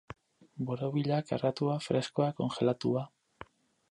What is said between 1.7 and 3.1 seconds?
freskoa, kongelatua.